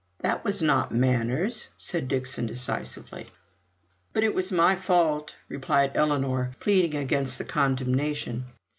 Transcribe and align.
"That 0.23 0.43
was 0.43 0.63
not 0.63 0.91
manners," 0.91 1.69
said 1.77 2.07
Dixon, 2.07 2.47
decisively. 2.47 3.27
"But 4.13 4.23
it 4.23 4.33
was 4.33 4.51
my 4.51 4.75
fault," 4.75 5.35
replied 5.47 5.95
Ellinor, 5.95 6.55
pleading 6.59 6.95
against 6.99 7.37
the 7.37 7.45
condemnation. 7.45 8.45